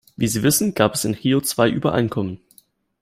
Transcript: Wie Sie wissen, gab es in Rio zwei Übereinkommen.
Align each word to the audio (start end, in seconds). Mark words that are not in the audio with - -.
Wie 0.17 0.25
Sie 0.25 0.41
wissen, 0.41 0.73
gab 0.73 0.95
es 0.95 1.05
in 1.05 1.13
Rio 1.13 1.41
zwei 1.41 1.69
Übereinkommen. 1.69 2.39